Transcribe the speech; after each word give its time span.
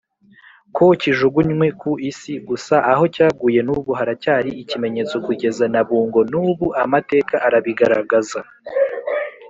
ko 0.75 0.85
kijugunywe 1.01 1.67
ku 1.79 1.91
isi 2.09 2.33
gusa 2.47 2.75
aho 2.91 3.03
cyaguye 3.15 3.59
nubu 3.67 3.91
haracyari 3.99 4.51
ikimenyetso 4.63 5.15
kugeza 5.25 5.63
nabungo 5.73 6.19
nubu 6.31 6.67
amateka 6.83 7.35
arabigaragaza. 7.47 8.41